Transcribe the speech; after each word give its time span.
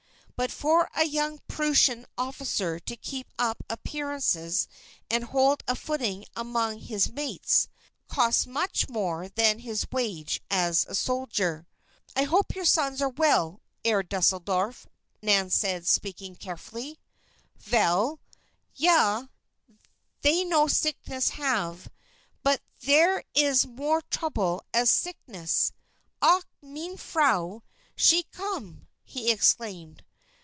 But 0.37 0.49
for 0.49 0.89
a 0.95 1.03
young 1.05 1.39
Prussian 1.47 2.07
officer 2.17 2.79
to 2.79 2.95
keep 2.95 3.29
up 3.37 3.63
appearances 3.69 4.67
and 5.07 5.23
hold 5.25 5.61
a 5.67 5.75
footing 5.75 6.25
among 6.35 6.79
his 6.79 7.11
mates, 7.11 7.67
costs 8.07 8.47
much 8.47 8.89
more 8.89 9.29
than 9.29 9.59
his 9.59 9.85
wage 9.91 10.41
as 10.49 10.83
a 10.89 10.95
soldier. 10.95 11.67
"I 12.15 12.23
hope 12.23 12.55
your 12.55 12.65
sons 12.65 13.03
are 13.03 13.09
well, 13.09 13.61
Herr 13.85 14.01
Deuseldorf," 14.01 14.87
Nan 15.21 15.51
said, 15.51 15.85
speaking 15.85 16.35
carefully. 16.35 16.97
"Vell? 17.59 18.19
Ja 18.73 19.27
they 20.21 20.43
no 20.43 20.65
sickness 20.67 21.29
have. 21.29 21.87
But 22.41 22.61
there 22.79 23.23
iss 23.35 23.67
more 23.67 24.01
trouble 24.09 24.63
as 24.73 24.89
sickness 24.89 25.71
Ach! 26.19 26.45
mein 26.63 26.97
Frau, 26.97 27.61
she 27.95 28.23
come!" 28.31 28.87
he 29.03 29.29
exclaimed. 29.29 30.03